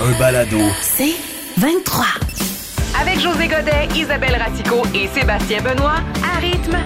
[0.00, 0.58] Un balado.
[0.82, 1.14] C'est
[1.58, 2.04] 23.
[3.00, 6.76] Avec José Godet, Isabelle Ratico et Sébastien Benoît, à rythme.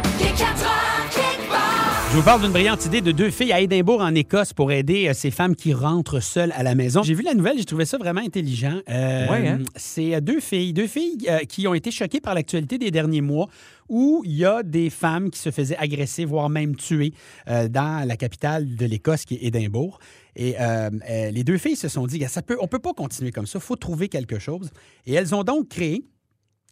[2.10, 5.09] Je vous parle d'une brillante idée de deux filles à Édimbourg, en Écosse, pour aider
[5.09, 7.02] euh, ces femmes qui rentrent seules à la maison.
[7.02, 8.78] J'ai vu la nouvelle, j'ai trouvé ça vraiment intelligent.
[8.88, 9.59] Euh, Ouais, hein?
[9.77, 13.20] C'est euh, deux filles, deux filles euh, qui ont été choquées par l'actualité des derniers
[13.20, 13.48] mois
[13.88, 17.12] où il y a des femmes qui se faisaient agresser, voire même tuer
[17.48, 19.98] euh, dans la capitale de l'Écosse, qui est Édimbourg.
[20.37, 22.92] Et euh, euh, les deux filles se sont dit, ça peut, on ne peut pas
[22.92, 24.70] continuer comme ça, il faut trouver quelque chose.
[25.06, 26.05] Et elles ont donc créé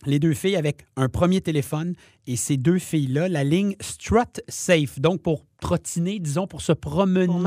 [0.05, 1.95] les deux filles avec un premier téléphone
[2.27, 7.27] et ces deux filles-là, la ligne Strut Safe, donc pour trottiner, disons, pour se promener
[7.27, 7.43] Pour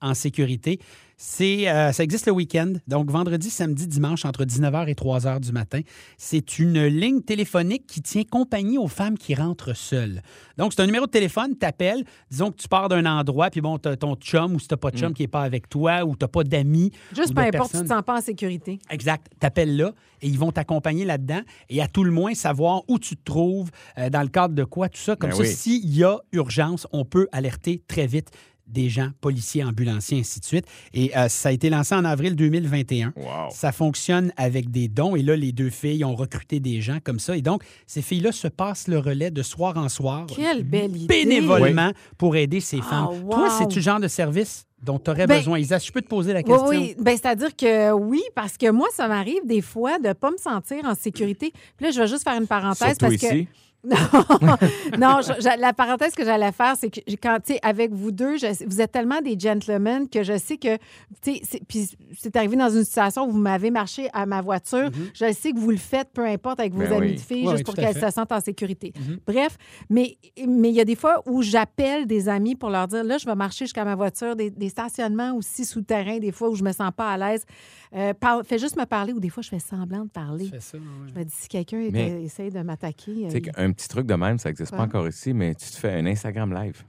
[0.00, 0.78] en sécurité.
[1.24, 5.52] C'est, euh, ça existe le week-end, donc vendredi, samedi, dimanche, entre 19h et 3h du
[5.52, 5.80] matin.
[6.18, 10.20] C'est une ligne téléphonique qui tient compagnie aux femmes qui rentrent seules.
[10.58, 13.78] Donc, c'est un numéro de téléphone, t'appelles, disons que tu pars d'un endroit, puis bon,
[13.78, 16.16] t'as ton chum ou si t'as pas de chum qui n'est pas avec toi ou
[16.16, 16.90] t'as pas d'amis.
[17.14, 17.82] Juste peu importe, tu personne.
[17.84, 18.80] te sens pas en sécurité.
[18.90, 19.28] Exact.
[19.38, 23.16] T'appelles là et ils vont t'accompagner là-dedans et à tout le moins savoir où tu
[23.16, 23.70] te trouves,
[24.02, 25.16] euh, dans le cadre de quoi, tout ça?
[25.16, 25.48] Comme Ben ça, oui.
[25.48, 28.28] s'il y a urgence, on peut alerter très vite
[28.68, 30.64] des gens, policiers, ambulanciers, ainsi de suite.
[30.94, 33.12] Et euh, ça a été lancé en avril 2021.
[33.16, 33.24] Wow.
[33.50, 35.14] Ça fonctionne avec des dons.
[35.14, 37.36] Et là, les deux filles ont recruté des gens comme ça.
[37.36, 40.26] Et donc, ces filles-là se passent le relais de soir en soir.
[40.34, 41.06] Quelle belle idée.
[41.06, 43.22] Bénévolement pour aider ces Ah, femmes.
[43.24, 43.30] wow.
[43.34, 45.58] Toi, c'est-tu le genre de service dont tu aurais Ben, besoin?
[45.58, 46.68] Isa, je peux te poser la Oui, question?
[46.68, 46.94] oui.
[46.98, 50.38] Ben, C'est-à-dire que oui, parce que moi, ça m'arrive des fois de ne pas me
[50.38, 51.52] sentir en sécurité.
[51.76, 53.46] Puis là, je vais juste faire une parenthèse Surtout parce ici.
[53.46, 53.50] que.
[53.84, 53.96] Non,
[54.98, 58.12] non je- je- la parenthèse que j'allais faire, c'est que quand, tu sais, avec vous
[58.12, 60.76] deux, je- vous êtes tellement des gentlemen que je sais que,
[61.20, 64.40] tu sais, c'est- puis c'est arrivé dans une situation où vous m'avez marché à ma
[64.40, 64.90] voiture.
[65.14, 67.14] Je sais que vous le faites, peu importe, avec vos Ben amis oui.
[67.16, 68.92] de filles, Oui, juste oui, pour qu'elles se sentent en sécurité.
[69.26, 69.56] Bref,
[69.90, 73.18] mais mais il y a des fois où j'appelle des amis pour leur dire, là,
[73.18, 76.62] je vais marcher jusqu'à ma voiture, des, des stationnements aussi souterrains, des fois où je
[76.64, 77.44] me sens pas à l'aise.
[77.94, 78.14] Euh,
[78.44, 80.46] fais juste me parler ou des fois, je fais semblant de parler.
[80.46, 80.78] Fais ça.
[81.08, 83.28] Je me dis, si quelqu'un essaye de m'attaquer.
[83.72, 86.04] Un petit truc de même, ça n'existe pas encore ici, mais tu te fais un
[86.04, 86.82] Instagram live.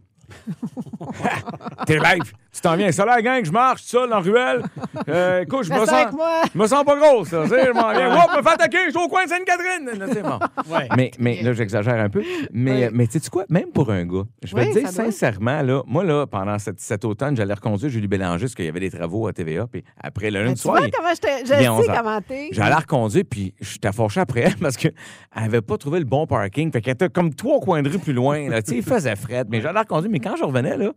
[1.85, 2.33] T'es live.
[2.51, 2.91] Tu t'en viens.
[2.91, 4.61] Ça, la gang, je marche seul dans la ruelle.
[5.09, 6.05] Euh, écoute, je me sens.
[6.53, 7.44] Je me sens pas grosse, là.
[7.45, 8.16] Tu sais, je m'en viens.
[8.16, 10.21] Oups, me fais attaquer, je suis au coin de Sainte-Catherine.
[10.23, 10.39] Bon.
[10.73, 10.88] Ouais.
[10.95, 12.21] Mais, mais là, j'exagère un peu.
[12.51, 12.91] Mais, Oui.
[12.94, 13.45] mais tu sais quoi?
[13.49, 16.79] Même pour un gars, je vais Oui, te dire sincèrement, là, moi, là, pendant cet,
[16.79, 19.65] cet automne, j'allais reconduire Julie Bélanger parce qu'il y avait des travaux à TVA.
[19.65, 21.97] Puis après, le lundi tu soir, vois il- comment je, je sais 11 heures.
[21.97, 22.50] comment t'es.
[22.51, 24.94] J'allais reconduire, puis j'étais fâché après elle parce qu'elle
[25.33, 26.71] avait pas trouvé le bon parking.
[26.71, 28.47] Fait qu'elle était comme trois coins de rue plus loin.
[28.47, 28.61] Là.
[28.61, 29.44] Tu sais, il faisait fret.
[29.50, 30.11] Mais j'allais reconduire.
[30.11, 30.91] Mais quand je revenais, là,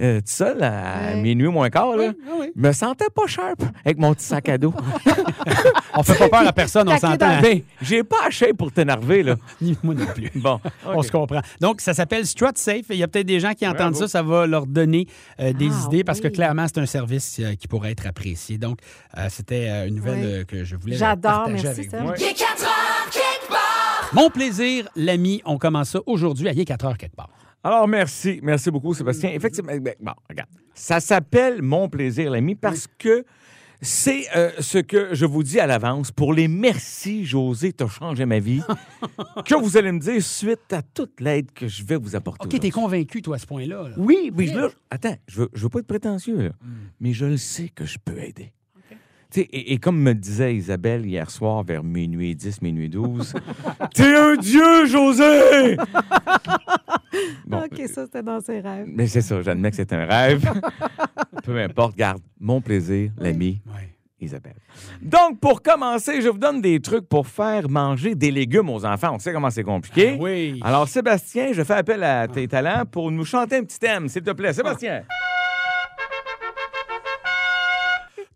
[0.00, 1.16] euh, tout seul, à Ouais.
[1.16, 2.52] minuit moins quart, là, Oui, oui.
[2.54, 4.72] je me sentais pas sharp avec mon petit sac à dos.
[5.94, 7.16] On fait pas peur à personne, on s'entend.
[7.16, 9.34] dans- ben, j'ai pas acheté pour t'énerver, là.
[9.60, 10.30] Ni moi non plus.
[10.36, 10.60] Bon.
[10.86, 11.40] On se comprend.
[11.60, 12.84] Donc, ça s'appelle Strut Safe.
[12.90, 14.06] Il y a peut-être des gens qui entendent ça.
[14.06, 15.08] Ça va leur donner
[15.40, 18.56] euh, des Ah, idées parce que clairement, c'est un service euh, qui pourrait être apprécié.
[18.58, 18.78] Donc,
[19.16, 22.06] euh, c'était euh, une nouvelle euh, que je voulais J'adore, partager merci, avec Sam.
[22.06, 22.12] vous.
[24.12, 27.30] Mon plaisir, l'ami, on commence ça aujourd'hui à 4 heures quelque part.
[27.62, 28.40] Alors, merci.
[28.42, 29.30] Merci beaucoup, Sébastien.
[29.30, 30.48] Effectivement, ben, bon, regarde.
[30.74, 33.24] Ça s'appelle Mon plaisir, l'ami, parce que
[33.80, 38.26] c'est euh, ce que je vous dis à l'avance pour les merci, José, t'as changé
[38.26, 38.60] ma vie,
[39.44, 42.44] que vous allez me dire suite à toute l'aide que je vais vous apporter.
[42.44, 42.70] OK, t'es aujourd'hui.
[42.72, 43.88] convaincu, toi, à ce point-là.
[43.88, 43.94] là.
[43.96, 46.50] Oui, mais là, attends, je veux, je veux pas être prétentieux, là,
[47.00, 48.52] mais je le sais que je peux aider.
[49.36, 53.34] Et, et comme me disait Isabelle hier soir vers minuit 10, minuit 12,
[53.94, 55.76] T'es un dieu, José!
[57.46, 58.86] Bon, OK, ça, c'était dans ses rêves.
[58.88, 60.48] mais c'est ça, j'admets que c'est un rêve.
[61.44, 63.60] Peu importe, garde mon plaisir, l'ami.
[64.20, 64.56] Isabelle.
[65.00, 69.14] Donc, pour commencer, je vous donne des trucs pour faire manger des légumes aux enfants.
[69.14, 70.14] On sait comment c'est compliqué.
[70.18, 70.58] Ah oui.
[70.64, 74.22] Alors, Sébastien, je fais appel à tes talents pour nous chanter un petit thème, s'il
[74.22, 74.52] te plaît.
[74.52, 75.02] Sébastien.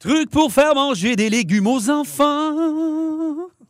[0.02, 2.56] Truc pour faire manger des légumes aux enfants.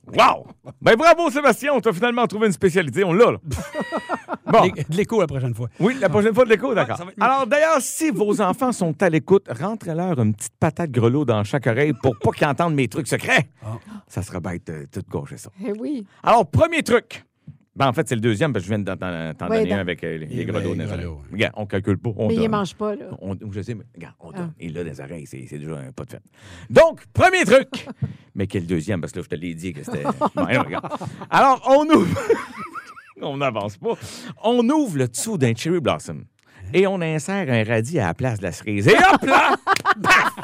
[0.07, 0.47] Wow!
[0.81, 3.05] Ben bravo, Sébastien, on t'a finalement trouvé une spécialité.
[3.05, 3.39] On l'a, là.
[4.47, 4.67] Bon.
[4.67, 5.69] De l'écho la prochaine fois.
[5.79, 7.01] Oui, la prochaine fois de l'écho, d'accord.
[7.01, 7.23] être.
[7.23, 11.67] Alors, d'ailleurs, si vos enfants sont à l'écoute, rentrez-leur une petite patate grelot dans chaque
[11.67, 13.49] oreille pour pas qu'ils entendent mes trucs secrets.
[13.63, 13.77] Ah.
[14.09, 15.51] Ça sera bête de toute gauche, ça.
[15.63, 16.07] Eh oui.
[16.23, 17.25] Alors, premier truc.
[17.75, 19.77] Ben, en fait, c'est le deuxième, parce que je viens de t'en Oui, donner dans-
[19.77, 21.07] un avec euh, les, les grelots dans les oreilles.
[21.33, 22.11] Regarde, on calcule pas.
[22.17, 22.47] On Mais il donne.
[22.47, 23.07] ne mange pas, là.
[23.23, 24.51] On- je sais, mais regarde, on donne.
[24.53, 24.57] Ah.
[24.61, 26.23] Il l'a dans les oreilles, c'est c'est déjà un pas de fête.
[26.69, 27.87] Donc, premier truc.
[28.35, 29.01] mais quel deuxième?
[29.01, 30.03] Parce que là, je te l'ai dit que c'était.
[30.35, 30.87] Bon, alors, regarde.
[31.31, 32.19] Alors, on ouvre.
[33.23, 33.95] on n'avance pas.
[34.45, 36.25] On ouvre le dessous d'un cherry blossom
[36.75, 38.87] et on insère un radis à la place de la cerise.
[38.89, 39.57] Et hop là!
[40.03, 40.42] Paf!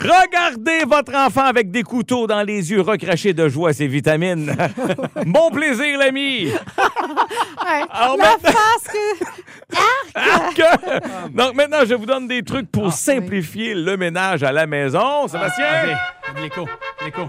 [0.00, 4.54] Regardez votre enfant avec des couteaux dans les yeux recrachés de joie ses vitamines.
[5.26, 6.46] bon plaisir, l'ami!
[6.46, 6.52] Ouais,
[7.92, 10.54] la maintenant- face que...
[10.54, 14.66] Que- Donc maintenant, je vous donne des trucs pour Ah, simplifier le ménage à la
[14.66, 15.26] maison.
[15.28, 15.66] Sébastien?
[16.36, 16.66] De L'écho.
[17.04, 17.22] L'écho.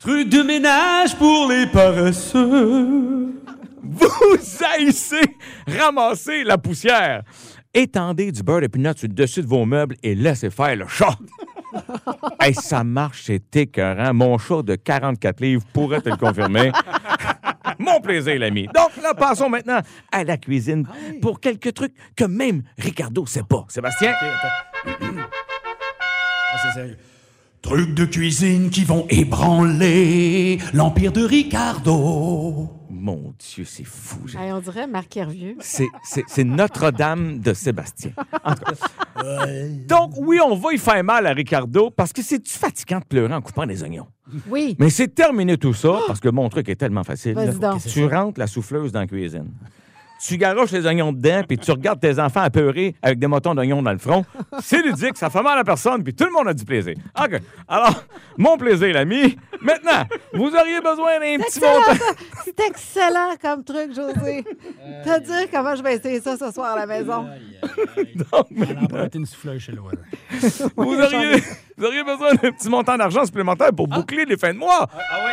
[0.00, 3.34] Truc de ménage pour les paresseux.
[3.82, 4.46] Vous
[4.76, 5.22] haïssez
[5.66, 7.22] ramasser la poussière.
[7.78, 10.88] Étendez du beurre de peanut sur le dessus de vos meubles et laissez faire le
[10.88, 11.16] chat.
[12.40, 14.12] hey, ça marche, c'est écœurant.
[14.12, 16.72] Mon chat de 44 livres pourrait te le confirmer.
[17.78, 18.66] Mon plaisir, l'ami.
[18.74, 19.78] Donc là, passons maintenant
[20.10, 20.88] à la cuisine
[21.22, 23.64] pour quelques trucs que même Ricardo sait pas.
[23.68, 24.12] Sébastien?
[24.84, 25.28] Ah,
[26.60, 26.98] c'est sérieux.
[27.62, 32.77] Trucs de cuisine qui vont ébranler l'empire de Ricardo.
[32.90, 34.20] Mon Dieu, c'est fou.
[34.38, 35.56] Hey, on dirait Marc Hervieux.
[35.60, 38.12] C'est- C'est c'est Notre-Dame de Sébastien.
[38.44, 39.46] En tout cas.
[39.86, 43.34] Donc, oui, on va y faire mal à Ricardo parce que c'est-tu fatigant de pleurer
[43.34, 44.06] en coupant des oignons?
[44.48, 44.76] Oui.
[44.78, 47.34] Mais c'est terminé tout ça parce que mon truc est tellement facile.
[47.34, 47.46] là.
[47.46, 47.82] Vas-y donc.
[47.86, 49.50] Tu rentres la souffleuse dans la cuisine.
[50.20, 53.82] Tu garoches les oignons dedans, puis tu regardes tes enfants apeurer avec des motons d'oignons
[53.82, 54.24] dans le front.
[54.60, 56.94] C'est ludique, ça fait mal à personne, puis tout le monde a du plaisir.
[57.18, 57.40] OK.
[57.68, 58.02] Alors,
[58.36, 59.38] mon plaisir, l'ami.
[59.60, 62.04] Maintenant, vous auriez besoin d'un petit Excellent, montant.
[62.44, 64.44] C'est excellent comme truc, José.
[65.04, 67.26] Te dire comment je vais essayer ça ce soir à la maison.
[68.32, 69.92] Donc, une souffleuse chez Loire.
[70.76, 71.42] vous, auriez,
[71.76, 74.88] vous auriez besoin d'un petit montant d'argent supplémentaire pour boucler les fins de mois.
[74.92, 75.32] Ah oui,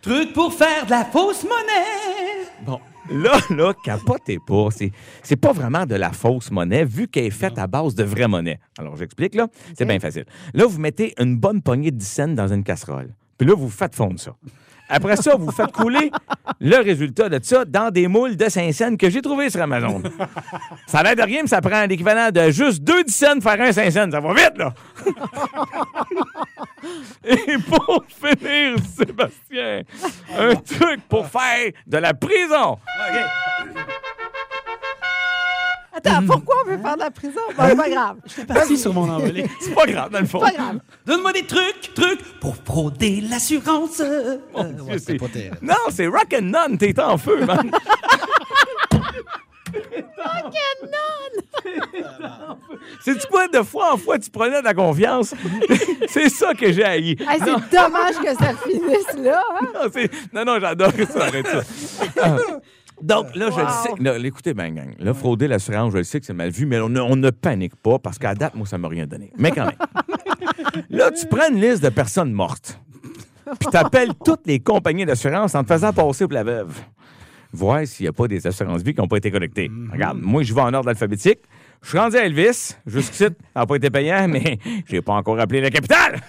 [0.00, 2.46] Truc pour faire de la fausse monnaie.
[2.64, 2.78] Bon,
[3.10, 4.68] là, là, capotez pas.
[4.70, 4.92] C'est,
[5.22, 8.28] c'est pas vraiment de la fausse monnaie, vu qu'elle est faite à base de vraie
[8.28, 8.60] monnaie.
[8.78, 9.48] Alors, j'explique, là.
[9.76, 10.24] C'est bien facile.
[10.54, 13.14] Là, vous mettez une bonne poignée de 10 cents dans une casserole.
[13.36, 14.36] Puis là, vous faites fondre ça.
[14.88, 16.10] Après ça, vous faites couler
[16.60, 20.02] le résultat de ça dans des moules de 5 cents que j'ai trouvé sur Amazon.
[20.86, 23.72] Ça l'air de rien, mais ça prend l'équivalent de juste 2 10 cents faire un
[23.72, 24.10] 5 cents.
[24.10, 24.72] Ça va vite, là!
[27.24, 29.82] Et pour finir, Sébastien,
[30.38, 32.78] un truc pour faire de la prison.
[36.04, 37.40] Attends, pourquoi on veut faire de la prison?
[37.56, 38.16] Bon, c'est pas grave.
[38.46, 39.46] Parti sur mon envolée.
[39.60, 40.40] C'est pas grave, dans le fond.
[40.40, 40.78] Pas grave.
[41.06, 44.00] Donne-moi des trucs, trucs pour frauder l'assurance.
[44.00, 45.58] Euh, Mon Dieu, c'est- pas terrible.
[45.62, 47.70] Non, c'est Rock and None, t'es en feu, man.
[53.04, 55.34] C'est quoi de fois en fois tu prenais de la confiance?
[56.08, 57.10] c'est ça que j'ai haï.
[57.10, 59.42] Hey, c'est dommage que ça finisse là.
[59.60, 59.66] hein?
[59.74, 61.60] Non, c'est- non, non, j'adore ça, arrête ça.
[62.22, 62.36] Ah.
[63.02, 64.02] Donc là, je le sais.
[64.02, 66.80] Là, écoutez, ben, gang, là, frauder l'assurance, je le sais que c'est mal vu, mais
[66.80, 69.32] on ne, on ne panique pas parce qu'à date, moi, ça m'a rien donné.
[69.38, 69.76] Mais quand même.
[70.90, 72.80] là, tu prends une liste de personnes mortes,
[73.58, 76.74] puis t'appelles toutes les compagnies d'assurance en te faisant passer pour la veuve.
[77.52, 79.70] Voir s'il n'y a pas des assurances vie qui n'ont pas été collectées.
[79.90, 81.38] Regarde, moi, je vais en ordre alphabétique.
[81.80, 82.76] Je suis rendu à Elvis.
[82.86, 86.20] Jusqu'ici, ça n'a pas été payant, mais j'ai pas encore appelé la capitale.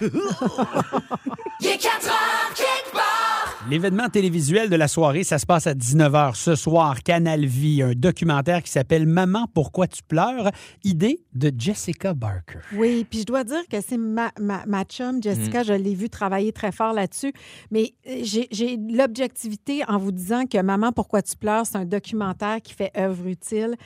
[3.68, 7.92] L'événement télévisuel de la soirée, ça se passe à 19h ce soir, Canal Vie, un
[7.92, 10.50] documentaire qui s'appelle Maman, pourquoi tu pleures?
[10.82, 12.60] Idée de Jessica Barker.
[12.72, 16.08] Oui, puis je dois dire que c'est ma, ma, ma chum, Jessica, je l'ai vu
[16.08, 17.34] travailler très fort là-dessus.
[17.70, 22.62] Mais euh, j'ai l'objectivité en vous disant que Maman, pourquoi tu pleures, c'est un documentaire
[22.62, 23.76] qui fait œuvre utile,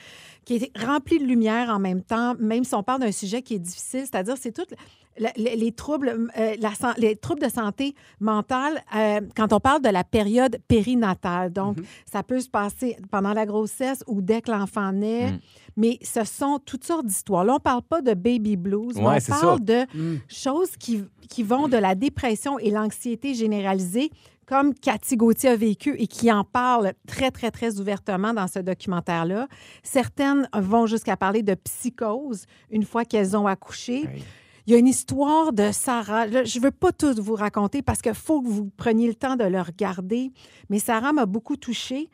[0.45, 3.55] qui est rempli de lumière en même temps, même si on parle d'un sujet qui
[3.55, 4.65] est difficile, c'est-à-dire c'est tout
[5.17, 9.81] la- les, les troubles, euh, la les troubles de santé mentale euh, quand on parle
[9.81, 11.51] de la période périnatale.
[11.53, 11.77] Donc,
[12.11, 15.33] ça peut se passer pendant la grossesse ou dès que l'enfant naît.
[15.77, 17.43] Mais ce sont toutes sortes d'histoires.
[17.43, 19.57] Là, on ne parle pas de baby blues, Ouais, on parle ça.
[19.59, 19.85] de
[20.29, 24.09] choses qui, qui vont de la dépression et l'anxiété généralisée,
[24.45, 28.59] comme Cathy Gauthier a vécu et qui en parle très, très, très ouvertement dans ce
[28.59, 29.47] documentaire-là.
[29.83, 34.07] Certaines vont jusqu'à parler de psychose une fois qu'elles ont accouché.
[34.67, 36.25] Il y a une histoire de Sarah.
[36.25, 39.13] Là, je ne veux pas tout vous raconter parce qu'il faut que vous preniez le
[39.15, 40.31] temps de le regarder.
[40.69, 42.09] Mais Sarah m'a beaucoup touchée.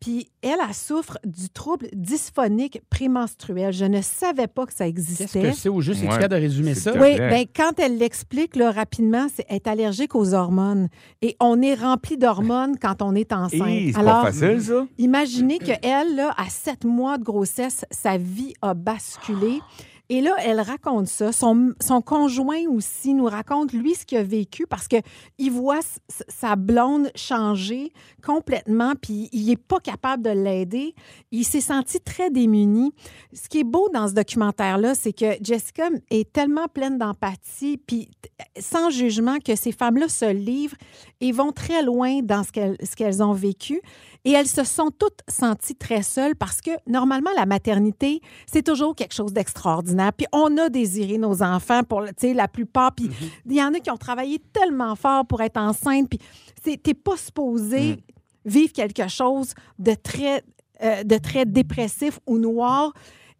[0.00, 3.72] Puis elle, elle souffre du trouble dysphonique prémenstruel.
[3.72, 5.42] Je ne savais pas que ça Qu'est-ce existait.
[5.42, 6.02] que c'est au juste?
[6.02, 6.28] Ouais.
[6.28, 6.92] De résumer ça?
[6.92, 10.88] Oui, bien, quand elle l'explique là, rapidement, c'est être allergique aux hormones.
[11.22, 13.60] Et on est rempli d'hormones quand on est enceinte.
[13.60, 14.86] C'est Alors, pas facile, ça.
[14.98, 19.60] imaginez qu'elle, là, à sept mois de grossesse, sa vie a basculé.
[20.10, 21.32] Et là, elle raconte ça.
[21.32, 21.72] Son,
[22.04, 25.80] conjoint aussi nous raconte, lui, ce qu'il a vécu parce qu'il voit
[26.28, 27.90] sa blonde changer
[28.22, 30.94] complètement, puis il n'est pas capable de l'aider.
[31.30, 32.92] Il s'est senti très démuni.
[33.32, 38.10] Ce qui est beau dans ce documentaire-là, c'est que Jessica est tellement pleine d'empathie, puis
[38.58, 40.76] sans jugement, que ces femmes-là se livrent
[41.20, 43.80] et vont très loin dans ce qu'elles ont vécu.
[44.24, 48.94] Et elles se sont toutes senties très seules parce que normalement, la maternité, c'est toujours
[48.94, 50.12] quelque chose d'extraordinaire.
[50.14, 52.94] Puis on a désiré nos enfants pour, la plupart.
[52.94, 53.10] Puis
[53.44, 56.08] il y en a qui ont travaillé tellement fort pour être enceinte.
[56.08, 57.98] Puis t'es pas supposé
[58.46, 60.42] vivre quelque chose de très,
[60.82, 62.92] euh, de très dépressif ou noir.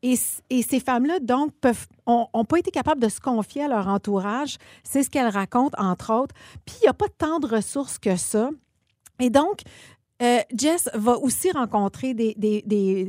[0.03, 0.17] Et,
[0.51, 3.89] et ces femmes-là, donc, peuvent, ont, ont pas été capables de se confier à leur
[3.89, 4.59] entourage.
[4.83, 6.35] C'est ce qu'elles racontent, entre autres.
[6.67, 8.51] Puis, il n'y a pas tant de ressources que ça.
[9.21, 9.61] Et donc,
[10.23, 12.63] euh, Jess va aussi rencontrer des, des-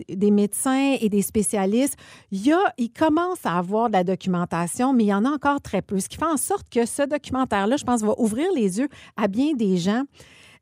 [0.08, 1.96] des- médecins et des spécialistes.
[2.32, 5.30] Il, y a, il commence à avoir de la documentation, mais il y en a
[5.30, 6.00] encore très peu.
[6.00, 9.28] Ce qui fait en sorte que ce documentaire-là, je pense, va ouvrir les yeux à
[9.28, 10.04] bien des gens.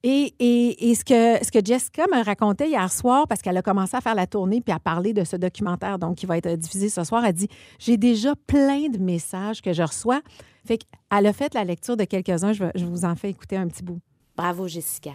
[0.06, 3.62] Et, et- et ce, que, ce que Jessica me racontait hier soir, parce qu'elle a
[3.62, 6.54] commencé à faire la tournée puis à parler de ce documentaire, donc qui va être
[6.56, 7.48] diffusé ce soir, elle dit
[7.80, 10.20] J'ai déjà plein de messages que je reçois.
[10.66, 12.52] Fait qu'elle a fait la lecture de quelques-uns.
[12.52, 14.00] Je, je vous en fais écouter un petit bout.
[14.36, 15.12] Bravo, Jessica.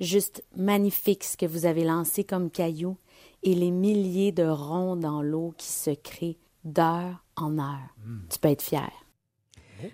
[0.00, 2.96] Juste magnifique ce que vous avez lancé comme caillou
[3.42, 7.94] et les milliers de ronds dans l'eau qui se créent d'heure en heure.
[8.30, 8.90] Tu peux être fier.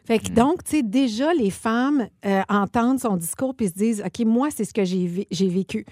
[0.04, 4.02] Fait que donc, tu sais, déjà, les femmes euh, entendent son discours puis se disent
[4.04, 5.84] OK, moi, c'est ce que j'ai vécu.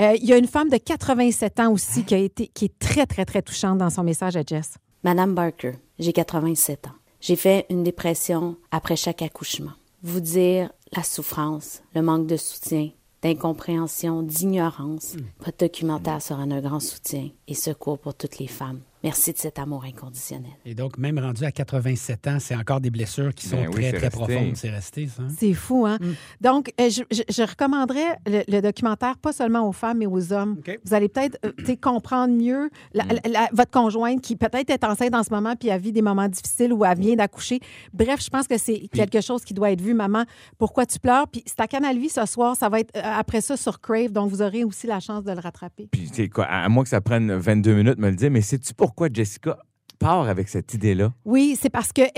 [0.00, 2.78] Euh, Il y a une femme de 87 ans aussi qui, a été, qui est
[2.78, 4.74] très, très, très touchante dans son message à Jess.
[5.02, 6.92] Madame Barker, j'ai 87 ans.
[7.20, 9.72] J'ai fait une dépression après chaque accouchement.
[10.02, 12.90] Vous dire la souffrance, le manque de soutien,
[13.22, 15.16] d'incompréhension, d'ignorance.
[15.40, 18.80] Votre documentaire sera un grand soutien et secours pour toutes les femmes.
[19.02, 20.50] Merci de cet amour inconditionnel.
[20.66, 23.74] Et donc, même rendu à 87 ans, c'est encore des blessures qui sont Ben oui,
[23.74, 24.10] très, très resté.
[24.10, 24.56] profondes.
[24.56, 25.22] C'est resté, ça.
[25.22, 25.28] hein?
[25.38, 25.98] C'est fou, hein?
[26.42, 30.32] Donc, euh, je, je- je recommanderais le, le documentaire pas seulement aux femmes, mais aux
[30.34, 30.60] hommes.
[30.84, 35.14] Vous allez peut-être euh, comprendre mieux la- la- la- votre conjointe qui peut-être est enceinte
[35.14, 37.60] en ce moment puis elle vit des moments difficiles ou elle vient d'accoucher.
[37.94, 39.94] Bref, je pense que c'est quelque chose qui doit être vu.
[39.94, 40.24] Maman,
[40.58, 41.26] pourquoi tu pleures?
[41.28, 42.54] Puis c'est à Canal Vie ce soir.
[42.54, 45.32] Ça va être euh, après ça sur Crave, donc vous aurez aussi la chance de
[45.32, 45.88] le rattraper.
[45.90, 48.42] Puis, tu sais quoi, à moins que ça prenne 22 minutes, me le dire, mais
[48.42, 49.56] sais-tu pourquoi Jessica
[50.00, 51.12] part avec cette idée-là?
[51.24, 52.10] Oui, c'est parce qu'elle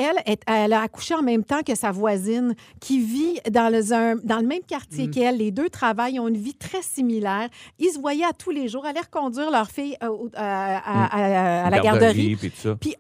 [0.47, 4.39] elle a accouché en même temps que sa voisine qui vit dans le, un- dans
[4.39, 5.37] le même quartier qu'elle.
[5.37, 7.49] Les deux travaillent, ont une vie très similaire.
[7.79, 11.07] Ils se voyaient à tous les jours, aller reconduire leur fille euh, au- à, à-
[11.07, 12.37] à- à la garderie.
[12.37, 12.77] Puis tout ça.
[12.77, 12.95] Puis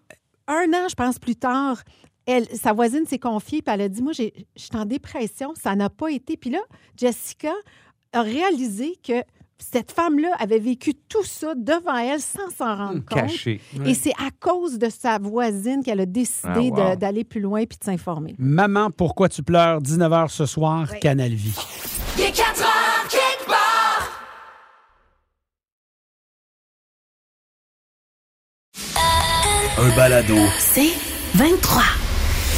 [0.48, 1.80] un an, je pense, plus tard,
[2.26, 4.24] elle, sa voisine s'est confiée, puis elle a dit, moi, je
[4.56, 6.36] suis en dépression, ça n'a pas été.
[6.36, 6.60] Puis là,
[6.96, 7.52] Jessica
[8.12, 9.22] a réalisé que
[9.70, 13.18] cette femme-là avait vécu tout ça devant elle sans s'en rendre compte.
[13.20, 13.60] Caché.
[13.84, 16.96] Et c'est à cause de sa voisine qu'elle a décidé Ah, wow.
[16.96, 18.34] d'aller plus loin puis de s'informer.
[18.38, 19.80] Maman, pourquoi tu pleures?
[19.80, 21.54] 19h ce soir, Canal Vie?
[22.18, 24.08] Il est 4 heures quelque part.
[29.78, 30.36] Un balado.
[30.58, 30.92] C'est
[31.34, 31.82] 23.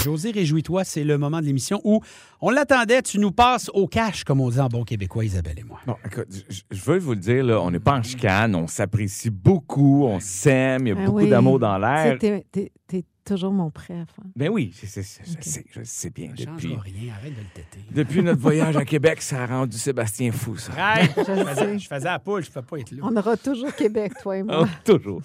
[0.04, 2.00] José, réjouis-toi, c'est le moment de l'émission où
[2.42, 5.64] on l'attendait, tu nous passes au cash, comme on dit en bon québécois, Isabelle et
[5.64, 5.80] moi.
[5.86, 8.66] Bon, écoute, je, je veux vous le dire, là, on n'est pas en chicane, on
[8.66, 11.30] s'apprécie beaucoup, on s'aime, il y a Ah beaucoup oui.
[11.30, 12.18] d'amour dans l'air.
[12.18, 14.06] Tu sais, T'es t'es toujours mon préf.
[14.20, 14.26] hein.
[14.36, 16.28] Ben oui, c'est- c'est- c'est- je sais, je sais bien.
[16.36, 17.80] Ça Depuis, rien, arrête de le têter.
[17.90, 20.72] depuis notre voyage à Québec, ça a rendu Sébastien fou, ça.
[20.76, 22.98] Arrête, je, faisais, je faisais la poule, je ne peux pas être là.
[23.02, 24.58] On aura toujours Québec, toi et moi.
[24.60, 25.22] Oh, toujours.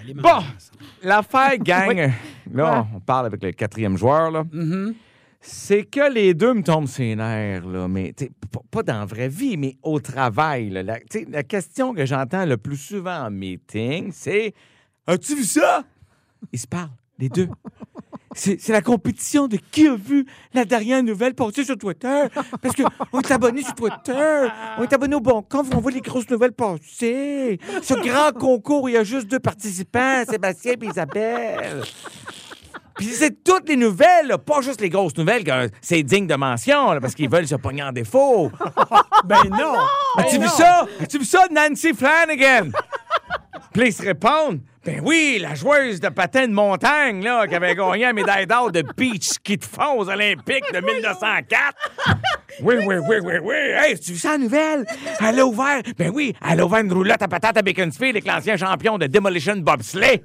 [0.00, 0.38] Allez, Bon.
[1.02, 2.12] L'affaire gang,
[2.52, 4.44] là, on parle avec le quatrième joueur, là.
[4.52, 4.94] Mhm.
[5.40, 8.12] C'est que les deux me tombent nerfs, là, mais
[8.72, 10.68] pas dans la vraie vie, mais au travail.
[10.70, 10.82] là.
[10.82, 14.52] La, la question que j'entends le plus souvent en meeting, c'est
[15.08, 15.84] As-tu vu ça?
[16.52, 17.48] Ils se parlent, les deux.
[18.38, 22.26] C'est la compétition de qui a vu la dernière nouvelle passer sur Twitter.
[22.62, 24.48] Parce qu'on est abonné sur Twitter.
[24.78, 25.66] On est abonné au bon compte.
[25.74, 27.58] On voit les grosses nouvelles passer.
[27.82, 31.82] Ce grand concours, où il y a juste deux participants, Sébastien et Isabelle.
[32.96, 36.34] Puis c'est toutes les nouvelles, là, pas juste les grosses nouvelles, que c'est digne de
[36.34, 38.50] mention, là, parce qu'ils veulent se pogner en défaut.
[39.24, 39.74] Ben non!
[40.16, 40.52] As-tu Ben vu non.
[40.52, 40.86] ça?
[41.00, 42.70] As-tu vu ça, Nancy Flanagan?
[43.72, 44.60] Puis ils se répondent.
[44.84, 48.72] Ben oui, la joueuse de patin de montagne, là, qui avait gagné la médaille d'or
[48.72, 51.74] de beach ski de fond aux Olympiques de 1904.
[52.62, 53.54] Oui, oui, oui, oui, oui.
[53.54, 54.86] Hey, tu vu ça, la nouvelle?
[55.20, 58.26] Elle a ouvert, ben oui, elle a ouvert une roulotte à patate à Beaconsfield avec
[58.26, 60.22] l'ancien champion de Demolition Bobsleigh.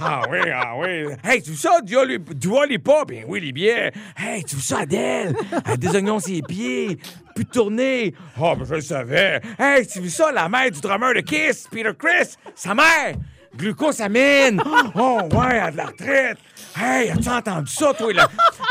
[0.00, 1.06] Ah oui, ah oui.
[1.24, 3.04] Hey, tu vu ça, Dua Lip- Dua Lipa?
[3.08, 3.90] Ben oui, les billets.
[4.16, 5.34] Hey, tu vu ça, Adèle?
[5.66, 6.98] Elle a des oignons sur les pieds,
[7.42, 8.14] de tourner.
[8.40, 9.40] Ah, ben je le savais.
[9.58, 12.36] Hey, tu vu ça, la mère du drummer de Kiss, Peter Chris?
[12.54, 13.14] Sa mère?
[13.56, 14.60] Glucosamine!
[14.96, 16.38] Oh, ouais, à de la retraite!
[16.76, 18.12] Hey, as-tu entendu ça, toi?
[18.12, 18.22] Le,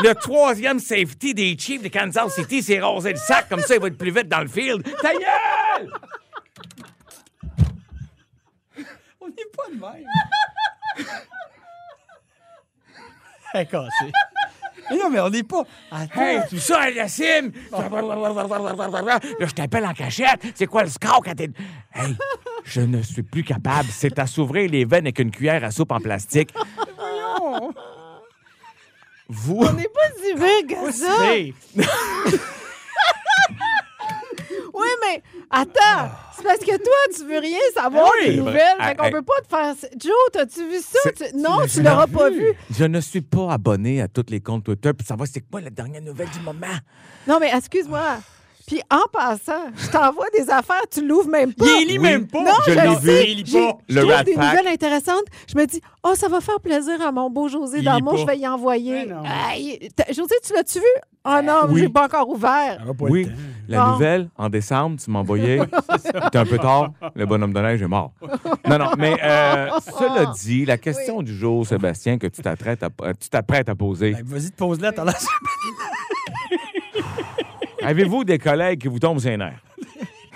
[0.08, 3.80] le troisième safety des Chiefs de Kansas City s'est rasé le sac, comme ça, il
[3.80, 4.82] va être plus vite dans le field.
[5.00, 5.90] Ta gueule!
[9.20, 11.06] On n'est pas de même.
[13.54, 14.12] Elle est cassée.
[14.90, 15.64] Mais non, mais on n'est pas.
[15.90, 16.20] Attends.
[16.20, 17.52] Hey, tout ça, Yacine!
[17.72, 17.88] Là,
[19.40, 20.40] je t'appelle en cachette.
[20.54, 21.50] C'est quoi le score quand t'es.
[21.94, 22.16] Hey,
[22.64, 23.88] je ne suis plus capable.
[23.90, 26.52] C'est à s'ouvrir les veines avec une cuillère à soupe en plastique.
[29.28, 29.58] Vous.
[29.60, 31.86] On n'est pas si big que ça.
[34.74, 36.10] Oui, mais attends.
[36.44, 38.46] C'est parce que toi, tu veux rien savoir Oui, des vrai.
[38.52, 38.76] nouvelles.
[38.78, 39.12] Ah, Fait qu'on hey.
[39.12, 39.90] peut pas te faire.
[39.98, 41.10] Joe, t'as-tu vu ça?
[41.12, 42.40] Tu- Non, tu l'auras pas vu.
[42.40, 42.54] vu.
[42.70, 45.70] Je ne suis pas abonné à tous les comptes Twitter pour savoir c'est quoi la
[45.70, 46.66] dernière nouvelle du moment.
[47.26, 48.18] Non, mais excuse-moi.
[48.66, 51.66] Puis en passant, je t'envoie des affaires, tu l'ouvres même pas.
[51.82, 52.42] Il lit même pas.
[52.42, 53.10] Non, Je je, l'ai le vu.
[53.28, 53.78] Il lit J'ai- pas.
[53.88, 54.44] Je trouve des Pack.
[54.56, 55.24] nouvelles intéressantes.
[55.52, 58.38] Je me dis, oh, ça va faire plaisir à mon beau José lit je vais
[58.38, 59.06] y envoyer.
[59.50, 60.84] Aïe, José, tu l'as-tu vu?
[61.26, 61.80] Oh non, Oui.
[61.80, 62.78] j'ai pas encore ouvert.
[62.82, 63.26] Elle a pas Oui,
[63.68, 63.92] la Bon.
[63.92, 65.60] nouvelle, en décembre, tu m'as envoyé.
[66.02, 66.90] C'était un peu tard.
[67.14, 68.12] Le bonhomme de neige est mort.
[68.68, 69.68] Non, non, mais euh,
[69.98, 73.74] cela dit, la question du jour, Sébastien, que tu t'apprêtes à, euh, tu t'apprêtes à
[73.74, 74.12] poser.
[74.12, 75.14] Ben, Vas-y, te pose là, t'as l'air.
[77.88, 79.60] Avez-vous des collègues qui vous tombent sur les nerfs?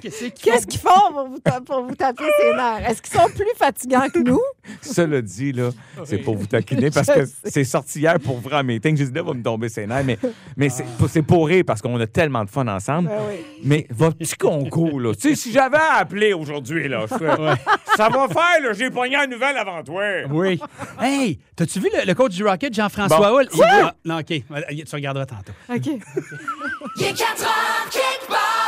[0.00, 2.88] Qu'est-ce qu'ils font pour vous, ta- pour vous taper ses nerfs?
[2.90, 4.40] Est-ce qu'ils sont plus fatigants que nous?
[4.82, 5.70] Cela dit, là,
[6.04, 8.96] c'est pour vous taquiner parce que c'est sorti hier pour vrai meeting.
[8.96, 10.18] J'ai dit, là, va me tomber ses nerfs, mais,
[10.56, 13.08] mais c'est c'est pour rire parce qu'on a tellement de fun ensemble.
[13.08, 13.36] Ben oui.
[13.64, 17.56] Mais votre petit concours, là, tu sais, si j'avais à appeler aujourd'hui, là, je ferais,
[17.96, 20.02] ça va faire, là, j'ai pogné la nouvelle avant toi.
[20.30, 20.60] Oui.
[21.00, 23.38] Hey, t'as-tu vu le, le coach du Rocket, Jean-François Bon.
[23.38, 23.48] Hull?
[23.52, 24.26] Il Non, OK.
[24.26, 25.52] Tu regarderas tantôt.
[25.68, 25.86] OK.
[27.00, 27.14] Il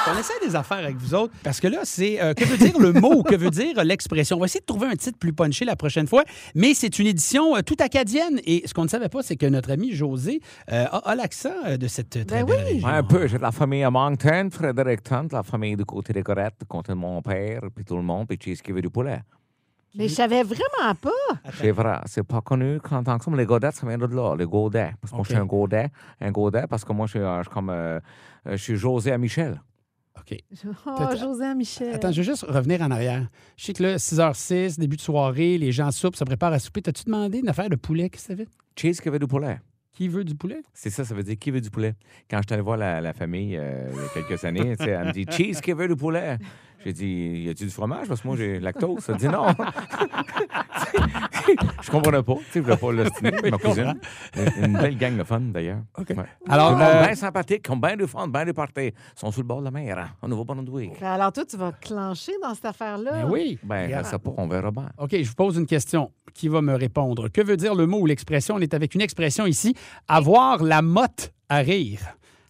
[0.08, 2.78] On essaie des affaires avec vous autres parce que là, c'est euh, que veut dire
[2.78, 4.36] le mot, que veut dire l'expression?
[4.36, 7.06] On va essayer de trouver un titre plus punché la prochaine fois, mais c'est une
[7.06, 8.40] édition euh, toute acadienne.
[8.44, 10.40] Et ce qu'on ne savait pas, c'est que notre ami José
[10.72, 12.72] euh, a, a l'accent euh, de cette très Ben belle oui.
[12.74, 12.88] région.
[12.88, 13.26] Ouais, un peu.
[13.26, 16.66] J'ai de la famille à Moncton, Frédéric Hunt, la famille du côté des Corettes, du
[16.66, 19.20] côté de mon père, puis tout le monde, puis Cheese qui veut du poulet.
[19.96, 21.10] Mais je savais vraiment pas.
[21.54, 24.06] C'est vrai, c'est pas connu en tant que ça, mais les Godettes, ça vient de
[24.06, 24.92] là, les Godets.
[25.00, 25.88] Parce que moi, je suis un Godet,
[26.20, 27.98] un Godet, parce que moi, je suis, euh, je suis comme, euh,
[28.46, 29.60] euh, je suis José à Michel.
[30.20, 30.38] OK.
[30.86, 31.94] Oh, José Michel.
[31.94, 33.28] Attends, je veux juste revenir en arrière.
[33.56, 36.82] Je sais que là, 6h06, début de soirée, les gens soupent, se préparent à souper.
[36.82, 38.10] T'as-tu demandé une affaire de poulet?
[38.10, 38.48] Qu'est-ce que ça fait?
[38.76, 39.58] Cheese qui veut du poulet.
[39.92, 40.62] Qui veut du poulet?
[40.72, 41.94] C'est ça, ça veut dire qui veut du poulet.
[42.30, 45.06] Quand je suis allé voir la, la famille euh, il y a quelques années, elle
[45.06, 46.38] me dit Cheese qui veut du poulet.
[46.84, 48.08] J'ai dit Y a-tu du fromage?
[48.08, 49.04] Parce que moi, j'ai lactose.
[49.08, 49.46] Elle dit non.
[51.82, 52.34] je comprenais pas.
[52.34, 53.94] Tu sais, je voulais pas l'ostiner, ma cousine.
[54.62, 55.80] Une, belle gang de fun, d'ailleurs.
[55.98, 56.16] Ouais.
[56.48, 58.86] Alors, euh, bien sympathique, comme bien de fun, bien de party.
[58.86, 60.92] Ils sont sur le bord de la mer, hein, au Nouveau-Brunswick.
[61.00, 63.24] Ben Alors, toi, tu vas clencher dans cette affaire-là?
[63.24, 63.58] Ben oui.
[63.62, 64.88] Ben, pas, on verra bien.
[64.98, 66.10] OK, je vous pose une question.
[66.32, 67.28] Qui va me répondre?
[67.28, 68.54] Que veut dire le mot ou l'expression?
[68.54, 69.74] On est avec une expression ici.
[70.06, 72.00] Avoir la motte à rire.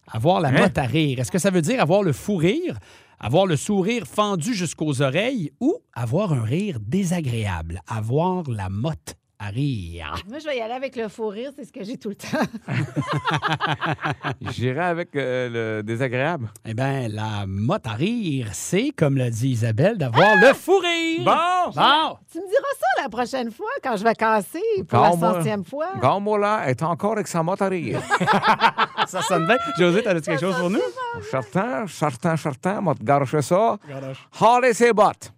[0.07, 0.59] Avoir la Hein?
[0.63, 1.19] motte à rire.
[1.19, 2.77] Est-ce que ça veut dire avoir le fou rire,
[3.21, 7.81] avoir le sourire fendu jusqu'aux oreilles ou avoir un rire désagréable?
[7.87, 10.13] Avoir la motte à rire.
[10.29, 12.15] Moi, je vais y aller avec le faux rire, c'est ce que j'ai tout le
[12.15, 12.27] temps.
[14.51, 16.49] J'irai avec euh, le désagréable.
[16.63, 21.25] Eh bien, la motte à rire, c'est, comme l'a dit Isabelle, d'avoir le fou rire.
[21.25, 21.71] Bon!
[21.75, 22.17] Bon!
[22.31, 25.87] tu me diras ça la prochaine fois quand je vais casser pour la centième fois.
[25.99, 27.99] Garde-moi là, est encore avec sa motte à rire.
[29.07, 29.57] Ça sonne bien.
[29.77, 30.79] José, t'as-tu quelque chose pour nous?
[31.29, 33.77] Certain, certain, certain, m'a garoché ça.
[34.39, 35.33] Harley ses bottes.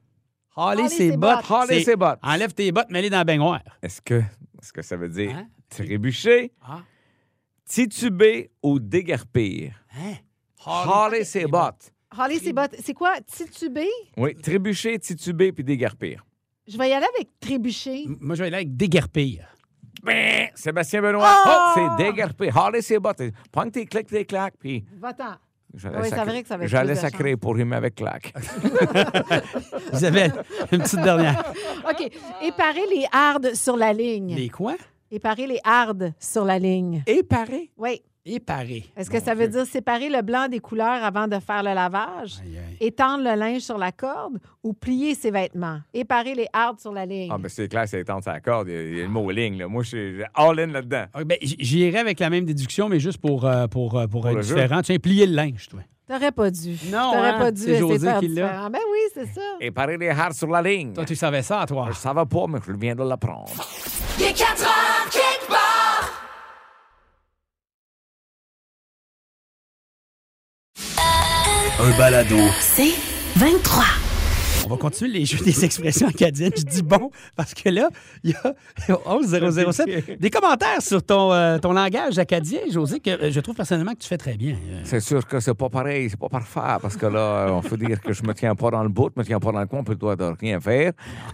[0.55, 1.43] Allez, ses ses bottes.
[1.83, 2.19] ses bottes.
[2.21, 3.61] Enlève tes bottes, mets-les dans la baignoire.
[3.81, 4.15] Est-ce que,
[4.61, 5.47] est-ce que ça veut dire Hein?
[5.69, 6.81] trébucher, Ah.
[7.65, 9.73] tituber ou déguerpir?
[9.95, 10.13] Hein?
[11.25, 11.91] Ses bottes.
[12.39, 12.75] C'est bottes.
[12.83, 13.15] C'est quoi?
[13.21, 13.87] Titubé?
[14.17, 16.23] Oui, trébucher, tituber puis déguerpir.
[16.67, 18.03] Je vais y aller avec trébucher.
[18.05, 19.45] M- Moi, je vais aller avec déguerpir.
[20.03, 21.73] Ben, Sébastien Benoît, Ah!
[21.75, 22.55] oh, c'est déguerpir.
[22.57, 23.21] Harley ses bottes.
[23.51, 25.35] Prends tes clics, tes claques, puis Va-t'en.
[25.73, 28.33] J'allais Oui, c'est sacrer- vrai que ça J'allais sacrer pour rimer avec claque.
[29.93, 30.33] Isabelle,
[30.71, 31.53] une petite dernière.
[31.89, 32.09] OK.
[32.41, 34.35] Éparer les hardes sur la ligne.
[34.35, 34.75] Les quoi?
[35.11, 37.03] Éparer les hardes sur la ligne.
[37.07, 37.69] Et pareil.
[37.77, 38.01] Oui.
[38.25, 38.85] Éparé.
[38.95, 42.35] Est-ce que ça veut dire séparer le blanc des couleurs avant de faire le lavage?
[42.41, 42.77] Aïe, aïe.
[42.79, 45.79] Étendre le linge sur la corde ou plier ses vêtements?
[45.93, 47.29] Éparer les hardes sur la ligne?
[47.33, 48.69] Ah, ben c'est clair, c'est étendre sa corde.
[48.69, 49.57] Il y a- il y a le mot ligne.
[49.57, 49.67] Là.
[49.67, 51.03] Moi, je suis all-in là-dedans.
[51.13, 54.35] Ah, ben, J'irai avec la même déduction, mais juste pour, euh, pour, euh, pour, être
[54.35, 54.55] le jeu.
[54.55, 54.81] différent.
[54.81, 55.81] Tu viens plier le linge, toi.
[56.07, 56.77] T'aurais pas dû.
[56.91, 57.39] Non, T'aurais hein?
[57.39, 58.69] pas dû C'est José de faire qui l'a.
[58.69, 59.41] Ben oui, c'est ça.
[59.59, 60.93] Et parer les hards sur la ligne.
[60.93, 61.87] Toi, tu savais ça, toi.
[61.91, 63.49] Je savais pas, mais je viens de l'apprendre.
[64.19, 64.92] Il est 4 heures
[72.39, 72.49] Un.
[72.61, 72.93] C'est
[73.35, 73.83] 23.
[74.65, 76.53] On va continuer les jeux des expressions acadiennes.
[76.55, 77.89] Je dis bon parce que là,
[78.23, 78.53] il y a
[78.87, 83.91] 11007 des commentaires sur ton, euh, ton langage acadien, José, que euh, je trouve personnellement
[83.93, 84.55] que tu fais très bien.
[84.69, 87.75] Euh, C'est sûr que c'est pas pareil, c'est pas parfait, parce que là, on peut
[87.75, 89.65] dire que je me tiens pas dans le bout, je me tiens pas dans le
[89.67, 90.93] coin, puis toi, de rien faire.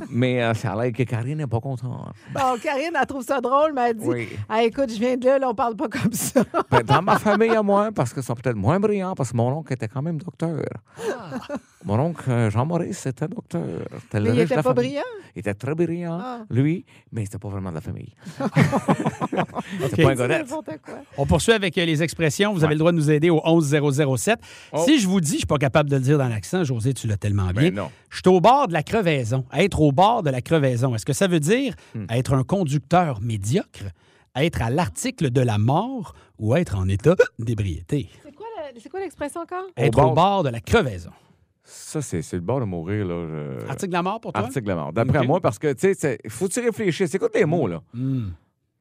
[0.10, 2.14] Mais euh, ça a l'air que Karine n'est pas contente.
[2.34, 4.30] Bon, Karine, elle trouve ça drôle, mais elle dit Oui.
[4.50, 6.42] Ah, écoute, je viens de là, là, on parle pas comme ça.
[6.72, 9.50] Ben, dans ma famille à moi, parce qu'ils sont peut-être moins brillants, parce que mon
[9.52, 10.62] oncle était quand même docteur.
[11.86, 13.62] Mon oncle Jean-Maurice docteur.
[14.14, 14.76] Mais il était pas famille.
[14.90, 15.02] brillant?
[15.36, 16.40] Il était très brillant, Ah.
[16.50, 18.14] lui, mais c'était pas vraiment de la famille.
[19.98, 20.44] Pas un.
[21.18, 22.54] On poursuit avec euh, les expressions.
[22.54, 24.40] Vous avez le droit de nous aider au 11007.
[24.74, 24.82] Oh.
[24.86, 27.08] Si je vous dis, je suis pas capable de le dire dans l'accent, José, tu
[27.08, 27.72] l'as tellement bien.
[27.72, 27.90] Ben.
[28.10, 29.46] Je suis au bord de la crevaison.
[29.54, 32.06] Être au bord de la crevaison, est-ce que ça veut dire Hmm.
[32.10, 33.84] être un conducteur médiocre,
[34.36, 38.10] être à l'article de la mort ou être en état d'ébriété?
[38.82, 39.64] C'est quoi l'expression encore?
[39.76, 41.10] Être bord- au bord de la crevaison.
[41.72, 43.68] Ça, c'est c'est le bord de mourir, là.
[43.70, 44.42] Article de la mort pour toi?
[44.42, 44.92] Article de la mort.
[44.94, 47.14] D'après moi, parce que, tu sais, faut que tu réfléchisses.
[47.14, 47.82] Écoute les mots, là.
[47.94, 48.30] Hmm.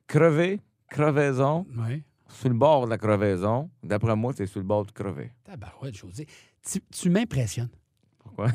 [0.07, 2.03] Crever, crevaison, Oui.
[2.29, 3.71] sur le bord de la crevaison.
[3.83, 5.33] D'après moi, c'est sur le bord de crever.
[5.45, 6.27] Tabarouette, José.
[6.67, 7.69] Tu, tu m'impressionnes.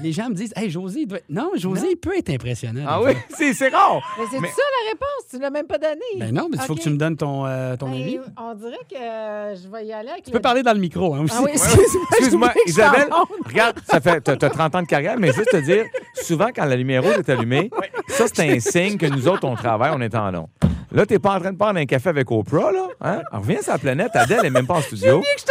[0.01, 1.19] Les gens me disent, hey, José, il doit...
[1.29, 2.85] non, José, il peut être impressionnant.
[2.87, 4.01] Ah oui, c'est c'est rare.
[4.17, 5.27] Mais c'est Mais- ça la réponse?
[5.29, 5.95] Tu l'as même pas donné.
[6.17, 8.19] Ben non, mais il faut que tu me donnes ton, euh, ton Ben, avis.
[8.37, 11.13] on dirait que euh, je vais y aller avec Tu peux parler dans le micro,
[11.15, 11.35] hein, aussi.
[11.37, 12.51] Ah oui, excuse-moi.
[12.51, 13.09] Suis Isabelle,
[13.45, 16.65] regarde, ça fait, t'as, t'as 30 ans de carrière, mais juste te dire, souvent, quand
[16.65, 17.69] la lumière rouge est allumée,
[18.07, 20.49] ça, c'est un signe que nous autres, on travaille, on est en long.
[20.91, 22.87] Là, t'es pas en train de prendre un café avec Oprah, là.
[23.01, 23.21] Hein?
[23.31, 24.11] Alors, reviens sur la planète.
[24.13, 25.21] Adèle est même pas en studio.
[25.21, 25.43] que je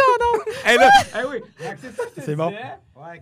[0.65, 1.37] Elle là, eh oui,
[2.23, 2.47] C'est bon.
[2.47, 3.21] OK.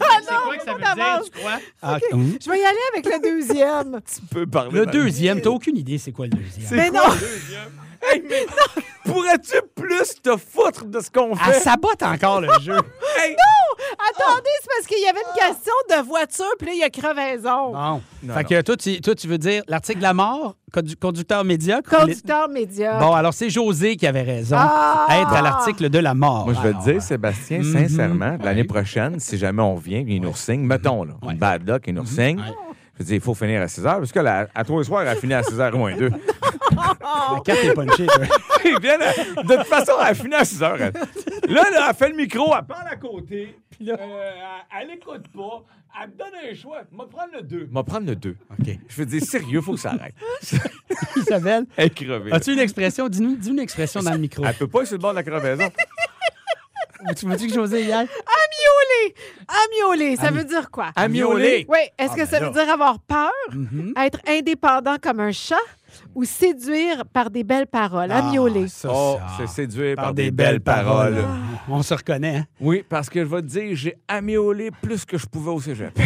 [0.00, 1.58] Ah non, ça veut dire, tu crois?
[1.82, 2.02] Ah, OK.
[2.12, 2.38] hum.
[2.44, 4.00] Je vais y aller avec le deuxième.
[4.14, 4.80] tu peux parler.
[4.80, 6.68] Le deuxième, t'as aucune idée c'est quoi le deuxième?
[6.70, 7.14] Mais quoi non.
[7.14, 7.85] le deuxième?
[8.12, 8.46] Hey, mais
[9.04, 11.60] pourrais-tu plus te foutre de ce qu'on Elle fait?
[11.60, 12.76] sabote encore le jeu.
[13.18, 13.34] Hey!
[13.98, 16.90] Attendez, c'est parce qu'il y avait une question de voiture, puis là, il y a
[16.90, 17.72] crevaison.
[17.72, 18.02] Bon.
[18.22, 21.42] Non, fait que toi tu, toi, tu veux dire l'article de la mort, condu- conducteur
[21.44, 21.88] médiocre?
[21.96, 22.98] Conducteur médiocre.
[22.98, 24.56] Bon, alors c'est José qui avait raison.
[24.58, 25.06] Ah!
[25.10, 26.44] Être à l'article de la mort.
[26.44, 27.88] Moi, je vais Alors, te dire, Sébastien, Mhm.
[27.88, 31.32] sincèrement, l'année prochaine, si jamais on vient, il nous ressigne, mettons, là, Ouais.
[31.32, 32.42] une bad luck, il nous ressigne.
[32.98, 35.02] Je veux dire, il faut finir à 6 h, parce que là, à 3 soirs,
[35.02, 36.10] elle a fini à 6 h moins 2.
[36.70, 38.06] La carte est punchée.
[38.06, 38.22] toi.
[38.22, 40.78] de toute façon, elle a fini à 6 h.
[40.78, 40.90] Là,
[41.48, 45.64] là, elle fait le micro, elle parle à côté, euh, elle, elle écoute pas,
[46.02, 46.82] elle me donne un choix.
[46.90, 47.68] Je vais prendre le 2.
[47.70, 48.36] Je vais prendre le 2.
[48.50, 48.78] OK.
[48.88, 50.14] Je veux dire, sérieux, il faut que ça arrête.
[51.16, 52.32] Isabelle, Elle est crevée.
[52.32, 53.08] as-tu une expression?
[53.08, 54.44] Dis-nous dis une expression dans le micro.
[54.44, 55.70] Elle peut pas être sur le bord de la crevaison.
[57.16, 57.98] Tu m'as dit que José hier?
[58.00, 59.14] Amiolé.
[59.48, 60.90] Amiolé, ça veut dire quoi?
[60.96, 61.66] Amiolé.
[61.68, 62.46] Oui, est-ce Ah, que ben ça là.
[62.48, 63.94] veut dire avoir peur, Mhm.
[63.96, 65.56] être indépendant comme un chat?
[66.14, 68.10] Ou séduire par des belles paroles?
[68.10, 68.30] Ah,
[68.68, 69.26] ça, Oh, ça.
[69.38, 71.24] c'est séduire par, des, belles paroles.
[71.68, 72.44] On se reconnaît, hein?
[72.60, 75.98] Oui, parce que je vais te dire, j'ai amiolé plus que je pouvais au cégep.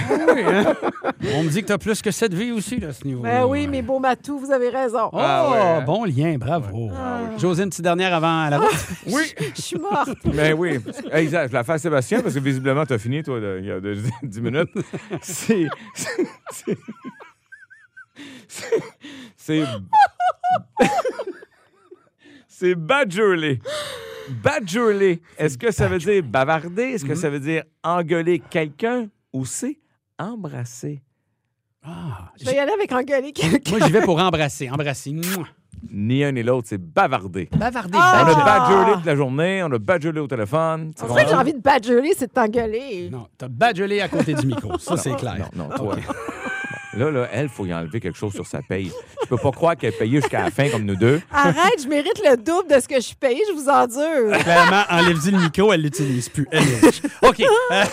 [1.35, 3.23] On me dit que tu as plus que cette vie aussi, là, à ce niveau
[3.23, 5.09] Ben oui, mes beaux matous, vous avez raison.
[5.13, 5.85] Oh, Ah ouais.
[5.85, 6.91] bon lien, bravo.
[7.39, 8.61] José, une petite dernière avant la.
[9.07, 9.23] Oui,
[9.55, 10.11] Je suis morte.
[10.25, 10.79] ben oui.
[11.13, 13.59] Hey, Isa, je la fais à Sébastien parce que visiblement, tu as fini, toi, de-
[13.61, 14.71] il y a de- 10 minutes.
[15.23, 15.67] C'est.
[15.95, 16.79] c'est- c'est-
[19.41, 19.65] c'est-
[20.79, 20.91] C'est.
[22.49, 23.59] C'est badgerly.
[24.43, 25.21] Badgerly.
[25.39, 26.83] Est-ce que ça veut dire bavarder?
[26.83, 29.09] Est-ce que ça veut dire engueuler quelqu'un?
[29.33, 29.79] Ou c'est
[30.19, 31.03] embrasser?
[31.83, 33.71] Ah, Je vais y aller avec engueuler quelqu'un.
[33.71, 34.69] moi, j'y vais pour embrasser.
[34.69, 35.13] Embrasser.
[35.13, 35.47] Mouah.
[35.91, 37.49] Ni un ni l'autre, c'est bavarder.
[37.57, 37.97] Bavarder.
[37.99, 38.23] Ah!
[38.27, 38.45] On a badger.
[38.75, 40.93] badgeré toute la journée, on a badgeré au téléphone.
[40.95, 41.41] Tu En fait, j'ai comprends?
[41.41, 43.09] envie de badgerer, c'est de t'engueuler.
[43.11, 44.77] Non, t'as badgelé à côté du micro.
[44.79, 45.49] Ça, c'est clair.
[45.57, 45.97] Non, non, toi.
[46.95, 48.91] Là, là, elle, faut y enlever quelque chose sur sa paye.
[49.23, 51.21] Je peux pas croire qu'elle est payée jusqu'à la fin comme nous deux.
[51.33, 54.37] Arrête, je mérite le double de ce que je suis payée, je vous endure.
[54.43, 56.49] Clairement, enlève-y le micro, elle l'utilise plus.
[56.51, 56.63] Elle.
[57.23, 57.41] OK.
[57.41, 57.85] euh,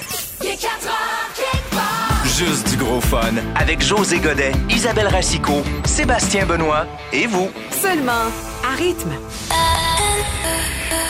[0.41, 2.25] Il est 4 heures quelque part.
[2.25, 7.49] Juste du gros fun avec José Godet, Isabelle Racicot, Sébastien Benoît et vous.
[7.71, 8.31] Seulement
[8.63, 9.11] à rythme.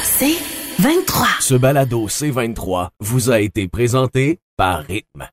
[0.03, 0.35] C'est
[0.79, 1.27] 23.
[1.39, 5.27] Ce balado C23 vous a été présenté par Rythme.